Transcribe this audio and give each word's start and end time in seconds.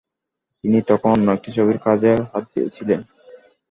তিনি 0.63 0.79
তখন 0.89 1.09
অন্য 1.15 1.27
একটি 1.31 1.49
ছবির 1.55 1.77
কাজে 1.85 2.11
হাত 2.31 2.43
দিয়েছিলেন। 2.53 2.99